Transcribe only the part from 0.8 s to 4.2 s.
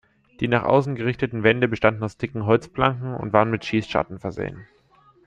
gerichteten Wände bestanden aus dicken Holzplanken und waren mit Schießscharten